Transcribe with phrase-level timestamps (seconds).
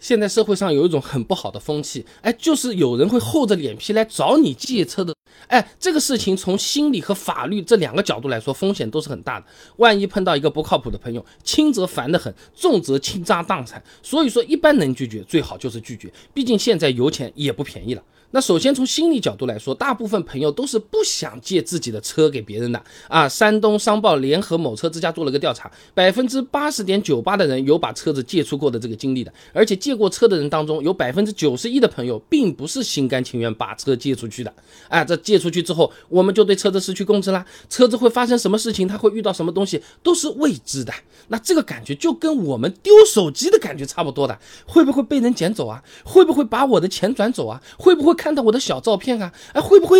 [0.00, 5.14] 现在社会上有一种很不好的风气，哎，就是有人会厚着脸皮来找你借车的，
[5.48, 9.46] 哎，这个事情从心理和法律这两个角度来说，风险都是很大的。
[9.76, 13.82] 万一碰到一个不靠谱的朋友，轻则烦得很，重则倾家荡产。
[14.02, 18.02] 所以说，一般能拒绝，最好就是拒绝，毕竟现在油钱也不便宜了。
[18.30, 23.26] 那首先从心理角度来说，大部分朋友都是不想借自己的车给别人的啊。
[23.26, 34.52] 山东商报联合某车之家做了个调查，百分之八十点九八的人有把车子借出过的这个经历的，而且借过车的人当中，有百分之九十一的朋友并不是心甘情愿把车借出去的。
[34.88, 40.92] 哎，这借出去之后，我们就对车子失去控制啦，车子会发生什么事情，他会遇到什么东西，都是未知的。
[41.28, 45.82] 那这个感觉就跟我们丢手机的感觉差不多的，会不会被人捡走啊？
[46.04, 47.62] 会不会把我的钱转走啊？
[47.78, 48.17] 会不会？
[48.18, 49.98] 看到我的小照片啊，哎，会不会？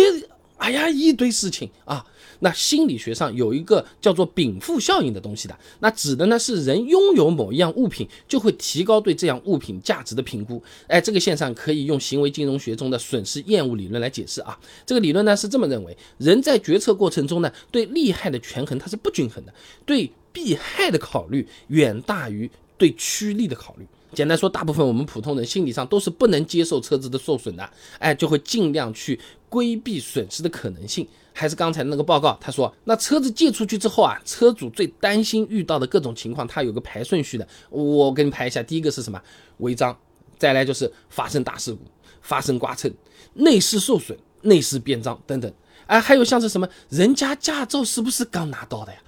[0.57, 2.05] 哎呀，一堆事情啊。
[2.41, 10.61] 那心理学上有一个叫做禀赋效应的东西的，那指的呢是人拥有某一样物品，就会提高对这样物品价值的评估。
[10.87, 14.57] 哎，这个现象可以用行为金融学中的损失厌恶理论来解释啊。
[14.85, 19.53] 这个理论呢是这么认为：人在决策过程中呢，对利害的权衡它是不均衡的，
[19.85, 23.85] 对弊害的考虑远大于对趋利的考虑。
[24.13, 31.07] 简单说，大部分我们普通人心理上都是不能接受车子的受损的，哎，就会尽量去规避损失的可能性。
[31.31, 38.61] 还是刚才那个报告，他说，那车子借出去之后啊，车主最担心遇到的各种情况，他有个排顺序的，我给你排一下。
[38.61, 39.21] 第一个是什么？
[39.59, 39.97] 违章，
[40.37, 41.79] 再来就是发生大事故，
[42.21, 42.91] 发生刮蹭，
[43.35, 45.49] 内饰受损，内饰变脏等等。
[45.89, 48.99] 哎，还有像是什么，人家驾照是不是刚拿到的呀？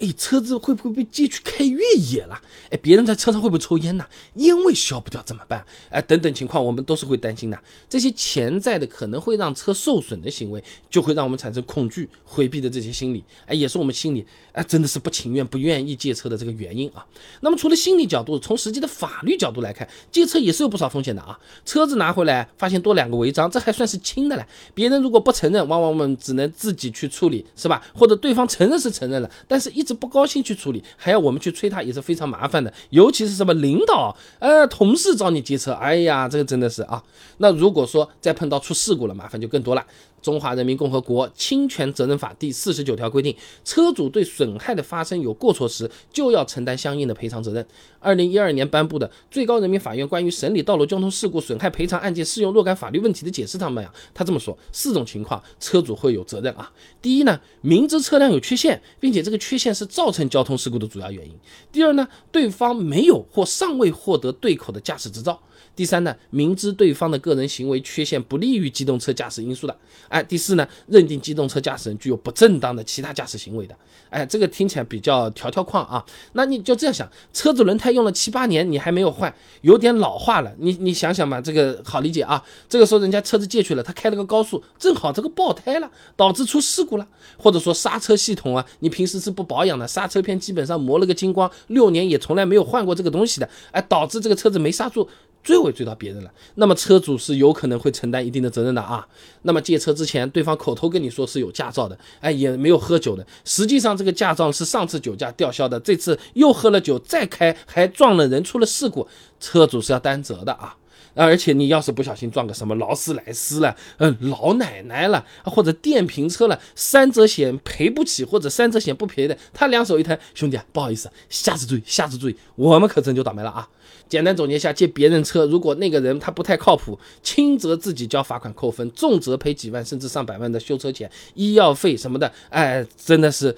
[0.00, 1.78] 哎，车子会不会被借去开越
[2.10, 2.40] 野了？
[2.70, 4.06] 哎，别人在车上会不会抽烟呢？
[4.36, 5.62] 烟味消不掉怎么办？
[5.90, 7.58] 哎，等等情况，我们都是会担心的。
[7.86, 13.22] 这些潜在的可能会让车受损的行为，就会让我们产生恐惧、回避的这些心理。
[13.44, 17.04] 哎，也是我们心里哎真的是不情愿、不愿意借车的这个原因啊。
[17.42, 21.38] 那么除了心理角度，从实际的法律角度来看，借车也是有不少风险的啊。
[21.66, 24.46] 车子拿回来发现多两个违章，这还算是轻的了。
[24.72, 26.16] 别人如果不承认，往往我们。
[26.22, 27.82] 只能自己去处理，是吧？
[27.94, 32.72] 或者对方承认是承认了，但是一直不高兴去处理，还要我们去催他，也是非常麻烦的。
[32.90, 37.02] 尤其是什么领导、呃同事找你借车，哎呀，这个真的是啊。
[37.38, 39.84] 那如果说再碰到出事故了，麻烦就更多了。
[40.22, 47.66] 中华人民共和国侵权责任法第四十九条规定，车主对损害的发生有过错时，就要承担相应的赔偿责任。
[47.98, 56.70] 二零一二年颁布的最高人民法院关于审理道路交通事故损害赔偿案件适用若干法律问题的解释上面啊，他这么说：四种情况，车主会有责任啊。
[57.00, 61.32] 第一呢，明知车辆有缺陷，并且这个缺陷是造成交通事故的主要原因；
[61.72, 65.40] 第二呢，对方没有或尚未获得对口的驾驶执照。
[65.74, 69.74] 第三呢，明知对方的个人行为缺陷不利于机动车驾驶因素的，
[70.12, 73.74] 哎，第四呢，认定机动车驾驶人具有不正当的其他驾驶行为的，
[74.10, 87.08] 哎，这个听起来比较条条框啊，那你就这样想，车子轮胎用了七八年，你还没有换，有点老化了，你你想想嘛，这个好理解啊，这个时候人家车子借去了，他开了个高速，正好这个爆胎了，导致出事故了，
[87.38, 95.08] 或者说刹车系统啊，你平时是不保养的，刹车片基本上磨了个精光，六年也从来没有换过这个东西的，哎，导致这个车子没刹住。
[95.42, 99.06] 追尾追到别人了，那么车主是有可能会承担一定的责任的啊。
[99.42, 109.08] 那么借车之前，对方口头跟你说是有驾照的，哎，也没有喝酒的，实际上这个驾照是上次酒驾吊销的，这次又喝了酒再开，还撞了人，出了事故，
[109.40, 110.76] 车主是要担责的啊。
[111.14, 123.68] 而且你要是不小心撞个什么劳斯莱斯了，嗯，老奶奶了，或者电瓶车了，三者险赔不起，或者三者险不赔的，他两手一摊，兄弟啊，不好意思，下次注意，下次注意，我们可真就倒霉了啊！
[124.08, 133.56] 简单总结一下，借别人车，如果那个人他不太靠谱，轻则自己交罚款扣分，重则赔几万甚至上百万的修车钱、医药费什么的，哎，真的是。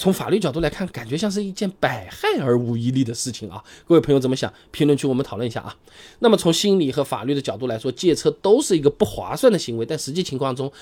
[0.00, 3.62] 从法律角度来看，感觉像是一件百害而无一利的事情啊！
[3.86, 4.50] 各位朋友怎么想？
[4.70, 5.76] 评论区我们讨论一下啊。
[6.20, 10.72] 那么从心理和法律的角度来说，借车都是一个不划算的行为，但实际情况中，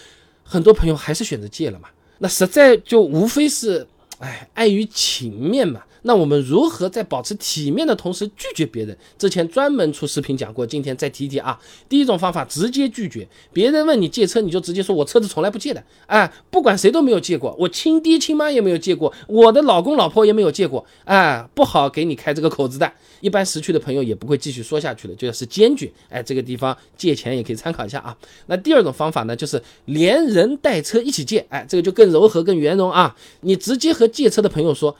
[0.44, 1.88] 很多朋友还是选择借了嘛。
[2.18, 3.84] 那实在就无非是，
[4.20, 5.82] 哎，碍于情面嘛。
[6.08, 8.96] 那我们如何在保持体面的同时拒绝别人？
[9.18, 11.60] 之前专门出视频讲过，今天再提提啊。
[11.86, 22.90] 第一种方法，直接拒绝别人问你借车，你就直接说我车子从来不借的，哎，不管谁都没有借过，我亲爹亲妈也没有借过，我的老公老婆也没有借过，哎，不好给你开这个口子的。
[23.20, 25.92] 一般识趣的朋友也不会继续说下去了，就是坚决。
[26.08, 28.16] 哎，这个地方借钱也可以参考一下啊。
[28.46, 33.14] 那第二种方法呢，就是连人带车一起借，哎，这个就更柔和、更圆融啊。
[33.42, 34.96] 你直接和借车的朋友说。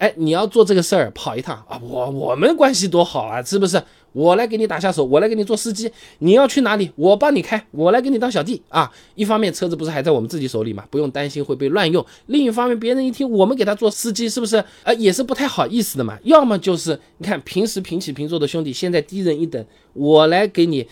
[0.00, 1.78] 哎，你要做这个事儿，跑一趟啊！
[1.82, 3.82] 我我们关系多好啊，是不是？
[4.12, 8.90] 我来给你打下手，我来给你做司机，你要去哪里，我帮你开，我来给你当小弟啊。
[9.14, 14.92] 一方面车子不是还在我们自己手里嘛，不用担心会被乱用；另一方面，别人一听我们给他做司机，是不是啊？
[14.94, 16.18] 也是不太好意思的嘛。
[16.24, 19.62] 要么就是你看平时平起平坐的兄弟，现在低人一等，
[19.92, 20.88] 我来给你。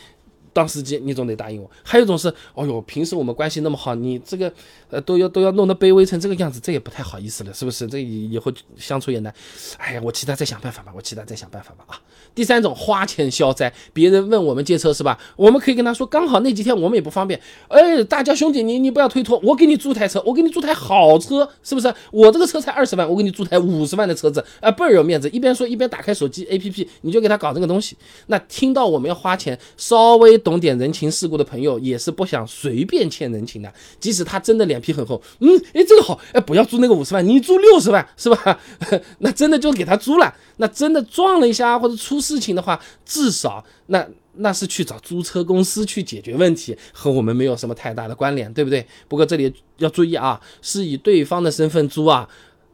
[0.58, 1.70] 当司机，你总得答应我。
[1.84, 4.52] 还有一种是，哦呦，平时我们关系那么好，你这个，
[4.90, 7.86] 呃，都要都要弄得卑微成这个样子，这也不太好意思了，是不是？
[7.86, 9.32] 这以后相处也难。
[9.76, 12.00] 哎呀，我其他再想办法吧，我其他再想办法吧啊。
[12.34, 15.16] 第三种花钱消灾，别人问我们借车是吧？
[15.36, 17.40] 我们可以跟他说，刚好那几天我们也不方便。
[17.68, 21.94] 哎，大家兄弟，你你不要推脱，我给你租台车，我给你租台好车，是不是？
[22.10, 25.28] 我这个车才二十万，我给你租台五十万的车子，啊，倍儿有面子。
[25.30, 27.96] 一边说一边打开手机 APP，你就给他搞这个东西。
[28.26, 30.38] 那听到我们要花钱，稍微。
[30.48, 38.58] 懂点人情世故的朋友也是不想随便欠人情的，即使他真的脸皮很厚，嗯，哎，这个好，哎，不要租那个五十万，你租六十万是吧？
[39.20, 40.34] 那真的就给他租了。
[40.56, 48.86] 那真的撞了一下或者出事情的话，至少那那是去找租车公司去解决问题，和我们没有什么太大的关联，对不对？
[49.06, 52.26] 不过这里要注意啊，是以对方的身份租啊，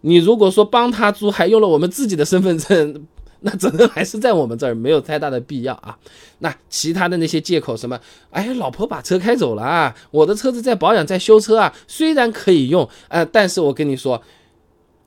[0.02, 3.04] 你如果说帮他租，还用了我们自己的身份证。
[3.46, 5.96] 那责任还是在我们这儿，没有太大的必要啊。
[6.38, 8.00] 那其他的那些借口，什么，
[8.30, 14.22] 哎，老婆把车开走了啊，我的车子在保养，在修车啊，虽然可以用，呃，但是我跟你说，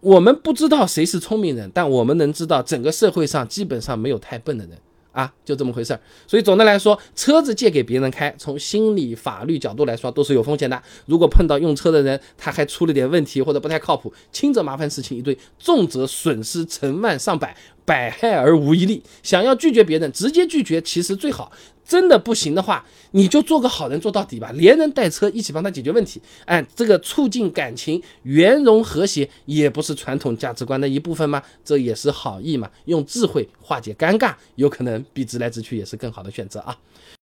[0.02, 4.78] 我们不知道谁是聪明人，但我们能知道，整个社会上基本上没有太笨的人。
[5.14, 6.00] 啊，就这么回事儿。
[6.28, 10.80] 所以总的来说，车子借给别人开，从心理法律角度来说都是有风险的。
[11.08, 17.58] 如果碰到用车的人，他还出了点问题或者不太靠谱，轻则麻烦事情一堆，重则损失成万上百，
[17.88, 19.02] 百害而无一利。
[19.24, 21.50] 想要拒绝别人，直接拒绝其实最好。
[21.86, 26.22] 真的不行的话，你就做个好人做到底吧，连人带车一起帮他解决问题。
[26.44, 31.42] 哎，这个促进感情、圆融和谐，也不是传统价值观的一部分吗？
[31.64, 36.78] 这也是好意嘛，用智慧化解尴尬，有可能比直来直去也是更好的选择啊。